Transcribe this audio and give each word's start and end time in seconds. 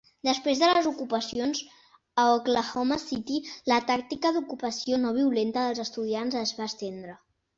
Després 0.27 0.59
de 0.61 0.67
les 0.75 0.87
ocupacions 0.91 1.59
a 2.23 2.25
Oklahoma 2.37 2.97
City, 3.03 3.37
la 3.73 3.79
tàctica 3.91 4.33
d'ocupació 4.39 5.01
no 5.05 5.11
violenta 5.21 5.67
dels 5.67 5.83
estudiants 5.87 6.41
es 6.43 6.55
va 6.61 6.67
estendre. 6.73 7.15